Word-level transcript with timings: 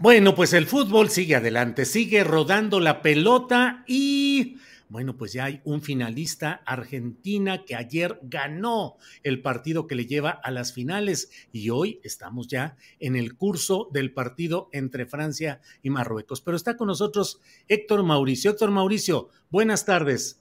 Bueno, 0.00 0.36
pues 0.36 0.52
el 0.52 0.66
fútbol 0.66 1.10
sigue 1.10 1.34
adelante, 1.34 1.84
sigue 1.84 2.22
rodando 2.22 2.78
la 2.78 3.02
pelota 3.02 3.82
y 3.88 4.56
bueno, 4.88 5.16
pues 5.16 5.32
ya 5.32 5.46
hay 5.46 5.60
un 5.64 5.82
finalista 5.82 6.62
Argentina 6.64 7.64
que 7.64 7.74
ayer 7.74 8.20
ganó 8.22 8.96
el 9.24 9.42
partido 9.42 9.88
que 9.88 9.96
le 9.96 10.06
lleva 10.06 10.30
a 10.30 10.52
las 10.52 10.72
finales 10.72 11.32
y 11.50 11.70
hoy 11.70 12.00
estamos 12.04 12.46
ya 12.46 12.76
en 13.00 13.16
el 13.16 13.36
curso 13.36 13.88
del 13.92 14.12
partido 14.12 14.68
entre 14.72 15.04
Francia 15.04 15.60
y 15.82 15.90
Marruecos. 15.90 16.42
Pero 16.42 16.56
está 16.56 16.76
con 16.76 16.86
nosotros 16.86 17.40
Héctor 17.66 18.04
Mauricio. 18.04 18.52
Héctor 18.52 18.70
Mauricio, 18.70 19.30
buenas 19.50 19.84
tardes. 19.84 20.40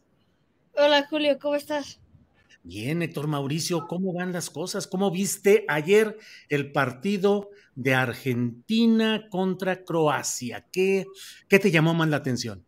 Hola 0.76 1.08
Julio, 1.10 1.40
¿cómo 1.42 1.56
estás? 1.56 2.00
Bien, 2.64 3.02
Héctor 3.02 3.28
Mauricio, 3.28 3.88
¿cómo 3.88 4.14
van 4.14 4.34
las 4.34 4.50
cosas? 4.50 4.88
¿Cómo 4.88 5.10
viste 5.10 5.64
ayer 5.68 6.18
el 6.50 6.72
partido 6.72 7.50
de 7.76 7.94
Argentina 7.96 9.28
contra 9.30 9.84
Croacia? 9.86 10.68
¿Qué, 10.72 11.06
qué 11.48 11.60
te 11.60 11.72
llamó 11.72 11.94
más 11.94 12.10
la 12.10 12.18
atención? 12.18 12.66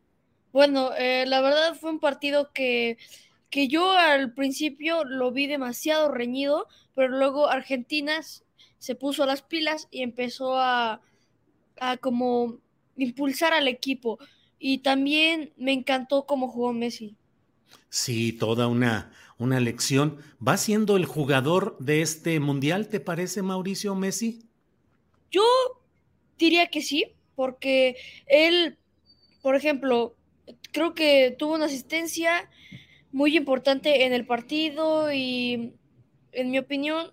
Bueno, 0.51 0.91
eh, 0.97 1.25
la 1.27 1.41
verdad 1.41 1.75
fue 1.75 1.91
un 1.91 1.99
partido 1.99 2.51
que, 2.53 2.97
que 3.49 3.67
yo 3.67 3.91
al 3.91 4.33
principio 4.33 5.03
lo 5.05 5.31
vi 5.31 5.47
demasiado 5.47 6.09
reñido, 6.11 6.67
pero 6.95 7.09
luego 7.09 7.49
Argentina 7.49 8.21
se 8.79 8.95
puso 8.95 9.25
las 9.25 9.41
pilas 9.43 9.87
y 9.91 10.01
empezó 10.01 10.57
a, 10.57 11.01
a 11.79 11.97
como 11.97 12.59
impulsar 12.97 13.53
al 13.53 13.67
equipo. 13.67 14.19
Y 14.59 14.79
también 14.79 15.53
me 15.57 15.73
encantó 15.73 16.25
cómo 16.25 16.49
jugó 16.49 16.73
Messi. 16.73 17.17
Sí, 17.89 18.33
toda 18.33 18.67
una, 18.67 19.11
una 19.39 19.59
lección. 19.59 20.17
¿Va 20.45 20.57
siendo 20.57 20.97
el 20.97 21.05
jugador 21.05 21.75
de 21.79 22.01
este 22.01 22.39
mundial, 22.39 22.87
te 22.89 22.99
parece, 22.99 23.41
Mauricio 23.41 23.95
Messi? 23.95 24.43
Yo 25.31 25.43
diría 26.37 26.67
que 26.67 26.81
sí, 26.81 27.13
porque 27.35 27.95
él, 28.27 28.77
por 29.41 29.55
ejemplo, 29.55 30.15
creo 30.71 30.93
que 30.93 31.35
tuvo 31.37 31.55
una 31.55 31.65
asistencia 31.65 32.49
muy 33.11 33.35
importante 33.35 34.05
en 34.05 34.13
el 34.13 34.25
partido 34.25 35.11
y, 35.11 35.73
en 36.31 36.51
mi 36.51 36.59
opinión, 36.59 37.11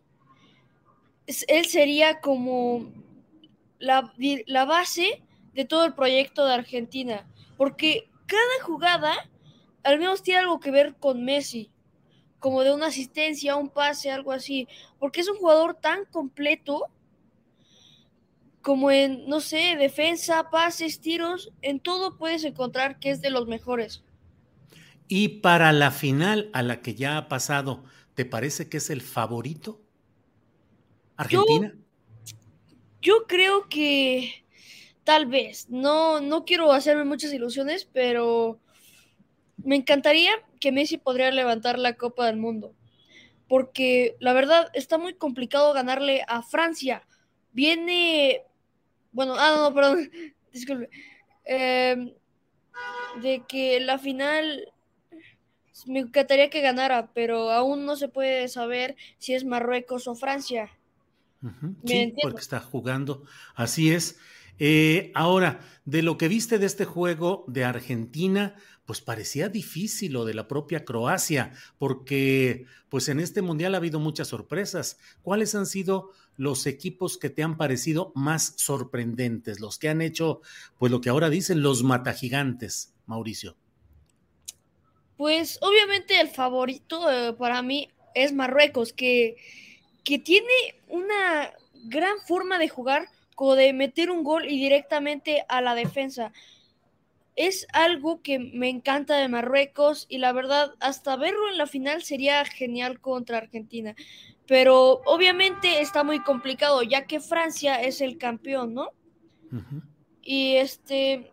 él 1.27 1.67
sería 1.67 2.21
como 2.21 2.93
la, 3.79 4.12
la 4.47 4.65
base 4.65 5.23
de 5.55 5.65
todo 5.65 5.84
el 5.84 5.95
proyecto 5.95 6.45
de 6.45 6.55
Argentina, 6.55 7.27
porque 7.56 8.09
cada 8.27 8.65
jugada 8.65 9.15
al 9.83 10.00
menos 10.00 10.23
tiene 10.23 10.41
algo 10.41 10.59
que 10.59 10.73
ver 10.73 10.97
con 10.97 11.25
Messi, 11.25 11.71
como 12.39 12.63
de 12.63 12.73
una 12.73 12.87
asistencia, 12.87 13.57
un 13.57 13.69
pase, 13.71 14.11
algo 14.11 14.33
así, 14.33 14.69
porque 14.99 15.21
es 15.21 15.29
un 15.29 15.37
jugador 15.37 15.75
tan 15.75 16.05
completo 16.07 16.87
como 18.63 18.91
en, 18.91 19.29
no 19.29 19.41
sé, 19.41 19.77
defensa, 19.79 20.51
pases, 20.51 21.01
tiros, 21.01 21.53
en 21.63 21.79
todo 21.79 22.19
puedes 22.19 22.43
encontrar 22.43 22.99
que 22.99 23.11
es 23.11 23.21
de 23.21 23.31
los 23.31 23.47
mejores. 23.47 24.03
Y 25.09 25.29
para 25.41 25.73
la 25.73 25.93
final 25.93 26.51
a 26.53 26.63
la 26.63 26.83
que 26.83 26.97
ya 26.97 27.17
ha 27.17 27.29
pasado, 27.29 27.85
¿te 28.15 28.25
parece 28.25 28.69
que 28.69 28.79
es 28.79 28.91
el 28.91 29.03
favorito? 29.03 29.81
¿Argentina? 31.17 31.75
Yo, 31.75 32.37
yo 33.03 33.27
creo 33.29 33.69
que 33.69 34.45
tal 35.05 35.27
vez, 35.27 35.71
no, 35.71 36.21
no 36.21 36.45
quiero 36.45 36.73
hacerme 36.73 37.05
muchas 37.05 37.33
ilusiones, 37.33 37.89
pero 37.93 38.59
me 39.56 39.77
encantaría 39.77 40.33
que 40.61 40.72
Messi 40.72 40.99
podría 40.99 41.31
levantar 41.31 41.78
la 41.78 41.94
Copa 41.94 42.27
del 42.27 42.37
Mundo, 42.37 42.75
porque 43.49 44.17
la 44.21 44.33
verdad 44.33 44.71
está 44.75 44.99
muy 44.99 45.15
complicado 45.15 45.72
ganarle 45.72 46.22
a 46.28 46.43
Francia. 46.43 47.06
Viene, 47.53 48.43
bueno, 49.12 49.34
ah, 49.39 49.55
no, 49.56 49.75
perdón, 49.75 50.11
disculpe, 50.53 50.91
eh, 51.44 52.15
de 53.22 53.43
que 53.49 53.81
la 53.81 53.99
final 53.99 54.72
me 55.87 56.00
encantaría 56.00 56.50
que 56.50 56.61
ganara, 56.61 57.12
pero 57.12 57.50
aún 57.50 57.84
no 57.84 57.97
se 57.97 58.09
puede 58.09 58.49
saber 58.49 58.97
si 59.19 59.34
es 59.34 59.44
Marruecos 59.44 60.09
o 60.09 60.15
Francia. 60.15 60.71
Uh 61.43 61.49
-huh. 61.49 61.77
Sí, 61.84 62.15
porque 62.23 62.41
está 62.41 62.61
jugando, 62.61 63.25
así 63.55 63.93
es. 63.93 64.19
Eh, 64.59 65.12
ahora, 65.15 65.61
de 65.84 66.03
lo 66.03 66.17
que 66.17 66.28
viste 66.28 66.59
de 66.59 66.67
este 66.67 66.87
juego 66.87 67.44
de 67.47 67.65
Argentina, 67.65 68.55
pues 68.87 69.01
parecía 69.01 69.49
difícil 69.49 70.13
lo 70.13 70.25
de 70.25 70.35
la 70.35 70.47
propia 70.47 70.85
Croacia, 70.85 71.53
porque 71.77 72.67
pues 72.89 73.09
en 73.09 73.19
este 73.19 73.43
mundial 73.43 73.75
ha 73.75 73.79
habido 73.79 73.99
muchas 73.99 74.29
sorpresas. 74.29 74.99
¿Cuáles 75.23 75.55
han 75.57 75.67
sido 75.67 76.13
los 76.37 76.67
equipos 76.67 77.19
que 77.19 77.29
te 77.29 77.43
han 77.43 77.57
parecido 77.57 78.13
más 78.15 78.55
sorprendentes, 78.57 79.61
los 79.61 79.79
que 79.79 79.89
han 79.89 80.01
hecho, 80.01 80.41
pues 80.79 80.93
lo 80.93 81.01
que 81.01 81.09
ahora 81.09 81.29
dicen 81.29 81.63
los 81.63 81.83
matagigantes, 81.83 82.95
Mauricio? 83.07 83.57
Pues 85.17 85.59
obviamente 85.63 86.21
el 86.21 86.29
favorito 86.29 87.11
eh, 87.11 87.33
para 87.33 87.63
mí 87.63 87.91
es 88.15 88.33
Marruecos, 88.33 88.93
que, 88.93 89.37
que 90.05 90.19
tiene 90.19 90.47
una 90.89 91.53
gran 91.85 92.19
forma 92.27 92.59
de 92.59 92.69
jugar, 92.69 93.09
como 93.35 93.57
de 93.57 93.73
meter 93.73 94.11
un 94.11 94.23
gol 94.23 94.45
y 94.47 94.61
directamente 94.61 95.45
a 95.49 95.61
la 95.61 95.75
defensa 95.75 96.33
es 97.37 97.67
algo 97.75 98.23
que 98.23 98.39
me 98.39 98.71
encanta 98.71 99.19
de 99.19 99.29
Marruecos 99.29 100.07
y 100.09 100.19
la 100.19 100.33
verdad, 100.33 100.75
hasta 100.81 101.17
verlo 101.17 101.49
en 101.51 101.59
la 101.59 101.67
final 101.67 102.03
sería 102.03 102.43
genial 102.47 102.99
contra 102.99 103.37
Argentina. 103.37 103.95
Pero 104.47 105.03
obviamente 105.05 105.81
está 105.83 106.03
muy 106.03 106.21
complicado, 106.23 106.83
ya 106.83 107.07
que 107.07 107.21
Francia 107.21 107.81
es 107.83 108.01
el 108.01 108.17
campeón, 108.17 108.75
¿no? 108.75 108.91
Uh 109.53 109.57
-huh. 109.57 109.83
Y 110.23 110.57
este. 110.57 111.31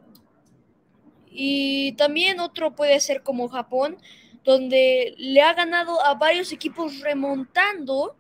Y 1.30 1.94
también 1.94 2.40
otro 2.40 2.76
puede 2.76 3.00
ser 3.00 3.24
como 3.24 3.48
Japón, 3.48 3.98
donde 4.44 5.16
le 5.18 5.42
ha 5.42 5.54
ganado 5.54 6.04
a 6.04 6.16
varios 6.16 6.52
equipos 6.52 7.00
remontando. 7.00 8.18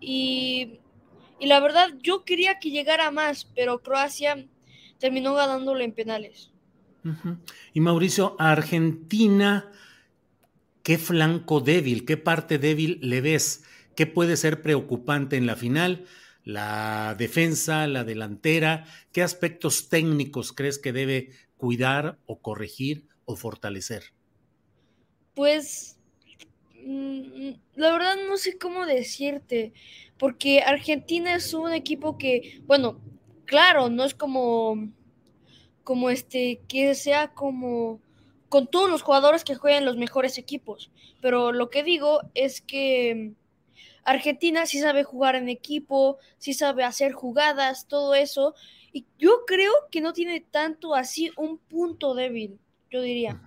Y, 0.00 0.78
y 1.40 1.46
la 1.46 1.58
verdad, 1.60 1.90
yo 2.00 2.24
quería 2.24 2.58
que 2.60 2.70
llegara 2.70 3.10
más, 3.10 3.44
pero 3.56 3.82
Croacia 3.82 4.46
terminó 4.98 5.34
ganándole 5.34 5.84
en 5.84 5.92
penales. 5.92 6.50
Uh 7.04 7.08
-huh. 7.08 7.38
Y 7.72 7.80
Mauricio, 7.80 8.36
a 8.38 8.52
Argentina, 8.52 9.70
¿qué 10.82 10.98
flanco 10.98 11.60
débil, 11.60 12.04
qué 12.04 12.16
parte 12.16 12.58
débil 12.58 12.98
le 13.02 13.20
ves? 13.20 13.64
¿Qué 13.94 14.06
puede 14.06 14.36
ser 14.36 14.62
preocupante 14.62 15.36
en 15.36 15.46
la 15.46 15.56
final? 15.56 16.06
¿La 16.44 17.14
defensa, 17.18 17.86
la 17.86 18.04
delantera? 18.04 18.86
¿Qué 19.12 19.22
aspectos 19.22 19.88
técnicos 19.88 20.52
crees 20.52 20.78
que 20.78 20.92
debe 20.92 21.30
cuidar 21.56 22.18
o 22.26 22.40
corregir 22.40 23.06
o 23.24 23.36
fortalecer? 23.36 24.04
Pues 25.34 25.98
la 27.74 27.92
verdad 27.92 28.16
no 28.28 28.36
sé 28.36 28.56
cómo 28.56 28.86
decirte, 28.86 29.72
porque 30.16 30.60
Argentina 30.60 31.34
es 31.34 31.52
un 31.52 31.72
equipo 31.72 32.16
que, 32.16 32.62
bueno, 32.66 33.00
claro, 33.48 33.88
no 33.88 34.04
es 34.04 34.14
como, 34.14 34.88
como 35.82 36.10
este, 36.10 36.60
que 36.68 36.94
sea 36.94 37.28
como 37.28 38.00
con 38.48 38.66
todos 38.66 38.88
los 38.90 39.02
jugadores 39.02 39.42
que 39.42 39.56
juegan 39.56 39.86
los 39.86 39.96
mejores 39.96 40.38
equipos. 40.38 40.90
Pero 41.20 41.52
lo 41.52 41.70
que 41.70 41.82
digo 41.82 42.20
es 42.34 42.60
que 42.60 43.32
Argentina 44.04 44.66
sí 44.66 44.80
sabe 44.80 45.02
jugar 45.02 45.34
en 45.34 45.48
equipo, 45.48 46.18
sí 46.36 46.52
sabe 46.52 46.84
hacer 46.84 47.12
jugadas, 47.12 47.88
todo 47.88 48.14
eso. 48.14 48.54
Y 48.92 49.06
yo 49.18 49.44
creo 49.46 49.72
que 49.90 50.00
no 50.02 50.12
tiene 50.12 50.40
tanto 50.40 50.94
así 50.94 51.32
un 51.36 51.58
punto 51.58 52.14
débil, 52.14 52.58
yo 52.90 53.02
diría. 53.02 53.40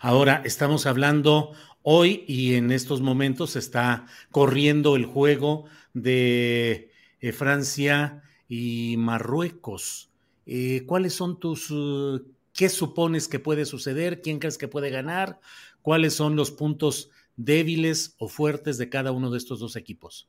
Ahora 0.00 0.42
estamos 0.44 0.86
hablando 0.86 1.52
hoy 1.82 2.24
y 2.26 2.54
en 2.54 2.72
estos 2.72 3.02
momentos 3.02 3.54
está 3.54 4.06
corriendo 4.30 4.96
el 4.96 5.04
juego 5.04 5.66
de 5.92 6.90
eh, 7.20 7.32
Francia 7.32 8.22
y 8.54 8.98
Marruecos. 8.98 10.10
Eh, 10.44 10.82
¿Cuáles 10.84 11.14
son 11.14 11.40
tus, 11.40 11.70
uh, 11.70 12.22
qué 12.52 12.68
supones 12.68 13.26
que 13.26 13.38
puede 13.38 13.64
suceder? 13.64 14.20
¿Quién 14.20 14.40
crees 14.40 14.58
que 14.58 14.68
puede 14.68 14.90
ganar? 14.90 15.40
¿Cuáles 15.80 16.12
son 16.12 16.36
los 16.36 16.50
puntos 16.50 17.08
débiles 17.34 18.14
o 18.18 18.28
fuertes 18.28 18.76
de 18.76 18.90
cada 18.90 19.10
uno 19.10 19.30
de 19.30 19.38
estos 19.38 19.58
dos 19.58 19.74
equipos? 19.74 20.28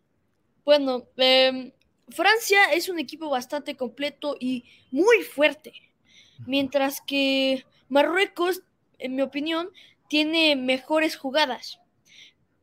Bueno, 0.64 1.06
em, 1.18 1.74
Francia 2.08 2.72
es 2.72 2.88
un 2.88 2.98
equipo 2.98 3.30
bastante 3.30 3.76
completo 3.76 4.38
y 4.40 4.64
muy 4.90 5.24
fuerte, 5.24 5.74
mientras 6.48 7.02
que 7.02 7.66
Marruecos, 7.90 8.64
en 9.00 9.18
mi 9.18 9.22
opinión, 9.22 9.68
tiene 10.08 10.56
mejores 10.56 11.18
jugadas. 11.18 11.82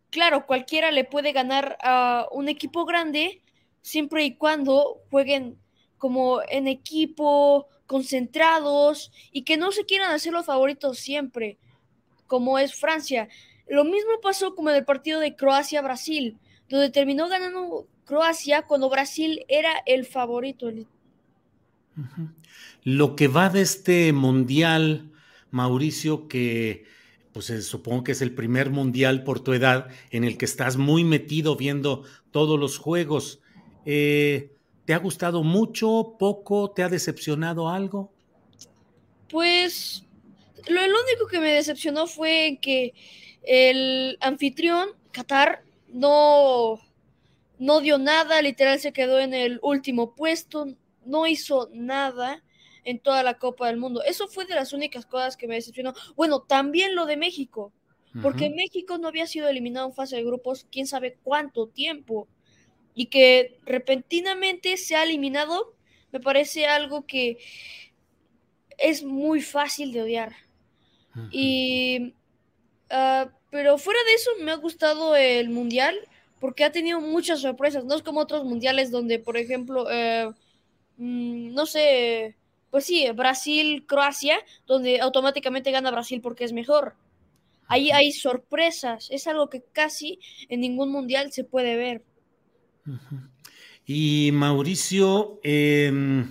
Claro, 0.09 0.47
cualquiera 0.47 0.91
le 0.91 1.05
puede 1.05 1.33
ganar 1.33 1.77
a 1.83 2.29
un 2.33 2.49
equipo 2.49 2.87
grande 2.87 3.43
siempre 3.83 4.25
y 4.25 4.35
cuando 4.35 5.01
jueguen 5.11 5.59
como 5.99 6.41
en 6.49 6.67
equipo, 6.67 7.69
concentrados 7.87 9.13
y 9.33 9.43
que 9.43 9.57
no 9.57 9.73
se 9.73 9.85
quieran 9.85 10.13
hacer 10.13 10.33
los 10.33 10.47
favoritos 10.47 10.99
siempre, 10.99 11.59
como 12.27 12.59
es 12.59 12.75
Francia. 12.75 13.29
Lo 13.69 13.85
mismo 13.85 14.13
pasó 14.23 14.55
como 14.55 14.71
en 14.71 14.77
el 14.77 14.85
partido 14.85 15.21
de 15.21 15.37
Croacia-Brasil, 15.37 16.39
donde 16.69 16.91
terminó 16.91 17.29
ganando 17.29 17.87
Croacia 18.05 18.63
cuando 18.63 18.89
Brasil 18.89 19.45
era 19.49 19.73
el 19.87 20.07
favorito. 20.07 20.71
Lo 22.83 23.15
que 23.15 23.29
va 23.29 23.51
de 23.51 23.63
este 23.63 24.13
mundial, 24.13 25.13
Mauricio, 25.51 26.29
que 26.29 26.85
pues 27.33 27.47
supongo 27.65 28.05
que 28.05 28.13
es 28.13 28.23
el 28.23 28.35
primer 28.35 28.71
mundial 28.71 29.23
por 29.23 29.41
tu 29.41 29.53
edad 29.53 29.89
en 30.11 30.25
el 30.25 30.37
que 30.39 30.45
estás 30.45 30.77
muy 30.77 31.05
metido 31.05 31.57
viendo 31.57 32.05
todos 32.31 32.59
los 32.59 32.79
juegos. 32.79 33.41
Eh, 33.85 34.51
¿Te 34.85 34.95
ha 34.95 34.99
gustado 34.99 35.43
mucho, 35.43 36.17
poco? 36.19 36.71
¿Te 36.71 36.83
ha 36.83 36.89
decepcionado 36.89 37.69
algo? 37.69 38.13
Pues 39.29 40.05
lo, 40.69 40.81
único 40.81 41.27
que 41.31 41.39
me 41.39 41.53
decepcionó 41.53 42.07
fue 42.07 42.59
que 42.61 42.95
el 43.43 44.19
anfitrión, 44.21 44.91
Qatar, 45.13 45.63
no, 45.89 46.81
no 47.59 47.81
dio 47.81 47.99
nada, 47.99 48.43
literal 48.43 48.81
se 48.81 48.93
quedó 48.93 49.21
en 49.21 49.35
el 49.35 49.61
último 49.63 50.15
puesto, 50.15 50.67
no 51.05 51.27
hizo 51.27 51.69
nada 51.73 52.43
en 52.85 52.99
toda 52.99 53.23
la 53.23 53.39
Copa 53.39 53.69
del 53.69 53.77
Mundo. 53.77 54.03
Eso 54.03 54.27
fue 54.29 54.45
de 54.45 54.55
las 54.55 54.73
únicas 54.73 55.07
cosas 55.07 55.37
que 55.37 55.47
me 55.47 55.55
decepcionó. 55.55 55.95
Bueno, 56.17 56.41
también 56.41 56.95
lo 56.95 57.07
de 57.07 57.17
México, 57.17 57.73
porque 58.23 58.51
México 58.51 58.99
no 58.99 59.07
había 59.07 59.29
sido 59.29 59.49
eliminado 59.49 59.87
en 59.87 59.95
fase 59.95 60.17
de 60.17 60.25
grupos 60.25 60.67
quién 60.73 60.89
sabe 60.89 61.17
cuánto 61.23 61.69
tiempo 61.69 62.27
y 62.95 63.07
que 63.07 63.59
repentinamente 63.65 64.77
se 64.77 64.97
ha 64.97 65.05
eliminado, 65.05 65.75
me 66.13 66.21
parece 66.21 66.67
algo 66.67 67.07
que 67.07 67.39
es 68.79 69.03
muy 69.03 69.43
fácil 69.43 69.93
de 69.93 70.03
odiar. 70.03 70.33
Y 71.31 72.15
Ah, 72.91 73.31
pero 73.51 73.79
fuera 73.79 74.01
de 74.05 74.15
eso, 74.15 74.31
me 74.41 74.51
ha 74.51 74.57
gustado 74.57 75.15
el 75.17 75.49
mundial 75.51 75.97
porque 76.41 76.65
ha 76.65 76.73
tenido 76.73 77.01
muchas 77.01 77.41
sorpresas. 77.41 77.85
No 77.85 77.95
es 77.97 78.03
como 78.03 78.21
otros 78.21 78.45
mundiales 78.45 78.91
donde, 78.91 79.19
por 79.19 79.37
ejemplo, 79.37 79.91
eh, 79.91 80.31
mm, 80.99 81.55
no 81.55 81.67
sé, 81.67 82.37
pues 82.71 82.85
sí, 82.87 83.09
Brasil, 83.13 83.85
Croacia, 83.87 84.39
donde 84.67 85.01
automáticamente 85.01 85.71
gana 85.71 85.91
Brasil 85.91 86.21
porque 86.21 86.45
es 86.45 86.53
mejor. 86.53 86.95
Ahí 87.69 87.91
hay 87.93 88.13
sorpresas. 88.13 89.09
Es 89.11 89.27
algo 89.27 89.49
que 89.51 89.63
casi 89.63 90.21
en 90.49 90.61
ningún 90.61 90.91
mundial 90.93 91.33
se 91.33 91.45
puede 91.45 91.77
ver. 91.77 92.03
Y 93.87 94.31
Mauricio, 94.33 95.41
em, 95.43 96.31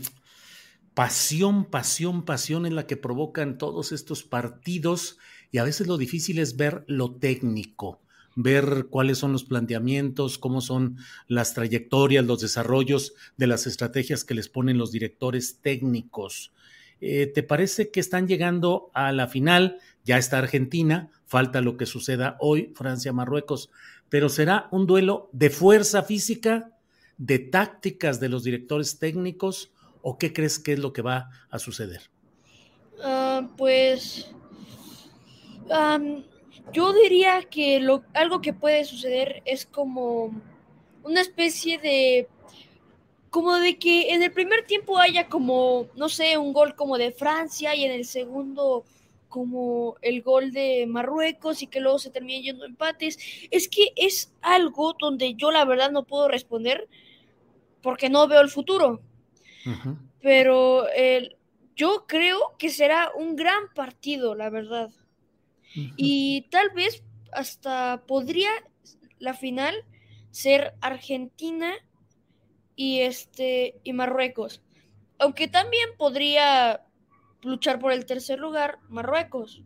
pasión, 0.93 1.65
pasión, 1.65 2.23
pasión 2.23 2.65
en 2.65 2.75
la 2.75 2.87
que 2.87 2.97
provocan 2.97 3.57
todos 3.57 3.91
estos 3.91 4.23
partidos 4.23 5.17
y 5.51 5.57
a 5.57 5.63
veces 5.63 5.87
lo 5.87 5.97
difícil 5.97 6.39
es 6.39 6.57
ver 6.57 6.83
lo 6.87 7.15
técnico, 7.15 8.01
ver 8.35 8.87
cuáles 8.89 9.17
son 9.17 9.31
los 9.31 9.43
planteamientos, 9.43 10.37
cómo 10.37 10.61
son 10.61 10.97
las 11.27 11.53
trayectorias, 11.53 12.25
los 12.25 12.41
desarrollos 12.41 13.13
de 13.37 13.47
las 13.47 13.65
estrategias 13.65 14.23
que 14.23 14.35
les 14.35 14.49
ponen 14.49 14.77
los 14.77 14.91
directores 14.91 15.59
técnicos. 15.61 16.53
Eh, 17.01 17.27
¿Te 17.27 17.43
parece 17.43 17.91
que 17.91 17.99
están 17.99 18.27
llegando 18.27 18.91
a 18.93 19.11
la 19.11 19.27
final? 19.27 19.79
Ya 20.03 20.17
está 20.17 20.37
Argentina, 20.37 21.09
falta 21.25 21.61
lo 21.61 21.77
que 21.77 21.85
suceda 21.85 22.37
hoy, 22.39 22.73
Francia-Marruecos, 22.75 23.69
pero 24.09 24.29
será 24.29 24.67
un 24.71 24.87
duelo 24.87 25.29
de 25.31 25.49
fuerza 25.49 26.03
física, 26.03 26.71
de 27.17 27.39
tácticas 27.39 28.19
de 28.19 28.29
los 28.29 28.43
directores 28.43 28.99
técnicos, 28.99 29.71
o 30.01 30.17
qué 30.17 30.33
crees 30.33 30.59
que 30.59 30.73
es 30.73 30.79
lo 30.79 30.93
que 30.93 31.01
va 31.01 31.29
a 31.49 31.59
suceder? 31.59 32.09
Ah, 33.03 33.47
pues 33.57 34.31
yo 36.73 36.93
diría 36.93 37.43
que 37.49 37.85
algo 38.13 38.41
que 38.41 38.53
puede 38.53 38.85
suceder 38.85 39.41
es 39.45 39.65
como 39.65 40.31
una 41.03 41.21
especie 41.21 41.77
de 41.77 42.27
como 43.29 43.55
de 43.57 43.77
que 43.77 44.11
en 44.13 44.23
el 44.23 44.31
primer 44.31 44.65
tiempo 44.65 44.97
haya 44.97 45.27
como, 45.27 45.87
no 45.95 46.09
sé, 46.09 46.35
un 46.37 46.51
gol 46.51 46.75
como 46.75 46.97
de 46.97 47.11
Francia 47.11 47.75
y 47.75 47.85
en 47.85 47.91
el 47.91 48.05
segundo 48.05 48.85
como 49.29 49.95
el 50.01 50.21
gol 50.21 50.51
de 50.51 50.85
Marruecos 50.87 51.61
y 51.61 51.67
que 51.67 51.79
luego 51.79 51.99
se 51.99 52.09
termine 52.09 52.41
yendo 52.41 52.65
empates. 52.65 53.17
Es 53.51 53.69
que 53.69 53.93
es 53.95 54.33
algo 54.41 54.95
donde 54.99 55.35
yo 55.35 55.51
la 55.51 55.63
verdad 55.63 55.91
no 55.91 56.03
puedo 56.03 56.27
responder 56.27 56.89
porque 57.81 58.09
no 58.09 58.27
veo 58.27 58.41
el 58.41 58.49
futuro. 58.49 59.01
Pero 60.21 60.85
yo 61.75 62.05
creo 62.07 62.57
que 62.57 62.69
será 62.69 63.11
un 63.15 63.35
gran 63.35 63.71
partido, 63.73 64.35
la 64.35 64.49
verdad. 64.49 64.89
Y 65.95 66.47
tal 66.49 66.71
vez 66.71 67.03
hasta 67.31 68.03
podría 68.07 68.49
la 69.19 69.33
final 69.33 69.85
ser 70.31 70.73
Argentina 70.81 71.73
y 72.75 73.01
este 73.01 73.79
y 73.83 73.93
Marruecos. 73.93 74.61
Aunque 75.19 75.47
también 75.47 75.89
podría 75.97 76.85
luchar 77.43 77.79
por 77.79 77.91
el 77.91 78.05
tercer 78.05 78.39
lugar 78.39 78.79
Marruecos. 78.89 79.63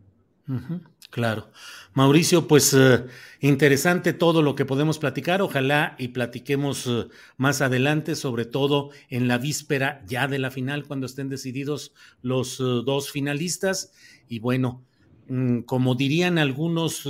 claro. 1.10 1.50
Mauricio, 1.94 2.46
pues 2.46 2.74
eh, 2.74 3.04
interesante 3.40 4.12
todo 4.12 4.42
lo 4.42 4.54
que 4.54 4.64
podemos 4.64 4.98
platicar. 4.98 5.42
Ojalá 5.42 5.94
y 5.98 6.08
platiquemos 6.08 6.86
eh, 6.86 7.06
más 7.36 7.62
adelante, 7.62 8.14
sobre 8.14 8.44
todo 8.44 8.90
en 9.08 9.28
la 9.28 9.38
víspera 9.38 10.02
ya 10.06 10.28
de 10.28 10.38
la 10.38 10.50
final, 10.50 10.86
cuando 10.86 11.06
estén 11.06 11.28
decididos 11.28 11.94
los 12.20 12.60
eh, 12.60 12.64
dos 12.84 13.10
finalistas. 13.10 13.92
Y 14.28 14.38
bueno, 14.38 14.84
Mm, 15.26 15.60
como 15.60 15.94
dirían 15.94 16.36
algunos 16.38 17.08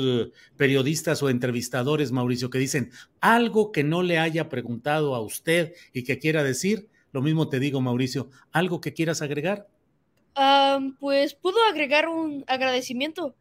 periodistas 0.56 1.22
o 1.22 1.30
entrevistadores, 1.30 2.12
Mauricio, 2.12 2.48
que 2.48 2.58
dicen 2.58 2.90
algo 3.20 3.72
que 3.72 3.82
no 3.82 4.02
le 4.02 4.18
haya 4.18 4.48
preguntado 4.48 5.14
a 5.14 5.20
usted 5.20 5.72
y 5.92 6.04
que 6.04 6.18
quiera 6.18 6.44
decir, 6.44 6.88
lo 7.12 7.22
mismo 7.22 7.48
te 7.48 7.58
digo, 7.58 7.80
Mauricio, 7.80 8.30
algo 8.52 8.80
que 8.80 8.92
quieras 8.92 9.22
agregar. 9.22 9.68
Pues 11.00 11.34
puedo 11.34 11.62
agregar 11.64 12.08
un 12.08 12.44
agradecimiento. 12.46 13.34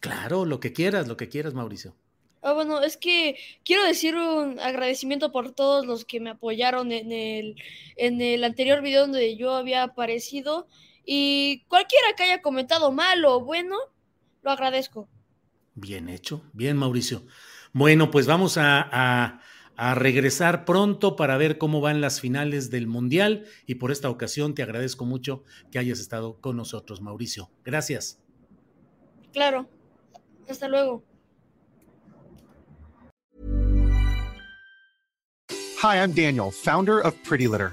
Claro, 0.00 0.44
lo 0.44 0.60
que 0.60 0.72
quieras, 0.72 1.08
lo 1.08 1.16
que 1.16 1.28
quieras, 1.28 1.54
Mauricio. 1.54 1.96
Ah, 2.42 2.52
bueno, 2.52 2.82
es 2.82 2.98
que 2.98 3.36
quiero 3.64 3.84
decir 3.84 4.16
un 4.16 4.60
agradecimiento 4.60 5.32
por 5.32 5.52
todos 5.52 5.86
los 5.86 6.04
que 6.04 6.20
me 6.20 6.28
apoyaron 6.28 6.92
en 6.92 7.10
el, 7.10 7.56
en 7.96 8.20
el 8.20 8.44
anterior 8.44 8.82
video 8.82 9.00
donde 9.02 9.34
yo 9.36 9.54
había 9.54 9.82
aparecido 9.82 10.68
y 11.06 11.64
cualquiera 11.68 12.08
que 12.14 12.24
haya 12.24 12.42
comentado 12.42 12.92
mal 12.92 13.24
o 13.24 13.40
bueno, 13.40 13.76
lo 14.42 14.50
agradezco. 14.50 15.08
Bien 15.74 16.10
hecho, 16.10 16.42
bien 16.52 16.76
Mauricio. 16.76 17.24
Bueno, 17.72 18.10
pues 18.10 18.26
vamos 18.26 18.56
a, 18.58 19.40
regresar 19.76 20.64
pronto 20.64 21.16
para 21.16 21.36
ver 21.36 21.58
cómo 21.58 21.80
van 21.80 22.00
las 22.00 22.20
finales 22.20 22.70
del 22.70 22.86
Mundial 22.86 23.44
y 23.66 23.76
por 23.76 23.90
esta 23.90 24.08
ocasión 24.08 24.54
te 24.54 24.62
agradezco 24.62 25.04
mucho 25.04 25.44
que 25.70 25.78
hayas 25.78 26.00
estado 26.00 26.40
con 26.40 26.56
nosotros, 26.56 27.00
Mauricio. 27.00 27.50
Gracias. 27.64 28.20
Claro. 29.32 29.68
Hasta 30.48 30.68
luego. 30.68 31.02
Hi, 35.82 35.98
I'm 35.98 36.14
Daniel, 36.14 36.50
founder 36.50 37.00
of 37.04 37.14
Pretty 37.28 37.46
Litter. 37.46 37.72